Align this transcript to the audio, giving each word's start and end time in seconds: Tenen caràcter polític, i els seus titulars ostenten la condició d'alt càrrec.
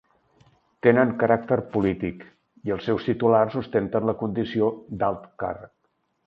Tenen 0.85 1.11
caràcter 1.23 1.57
polític, 1.75 2.23
i 2.69 2.73
els 2.77 2.87
seus 2.91 3.05
titulars 3.11 3.59
ostenten 3.63 4.09
la 4.11 4.17
condició 4.23 4.71
d'alt 5.03 5.31
càrrec. 5.45 5.71